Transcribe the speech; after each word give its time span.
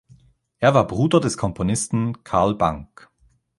Er 0.57 0.73
war 0.73 0.87
Bruder 0.87 1.19
des 1.19 1.37
Komponisten 1.37 2.23
Carl 2.23 2.55
Banck. 2.55 3.11